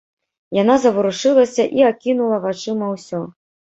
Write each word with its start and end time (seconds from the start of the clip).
Яна 0.57 0.77
заварушылася 0.85 1.63
і 1.81 1.85
акінула 1.93 2.41
вачыма 2.47 2.91
ўсё. 2.95 3.21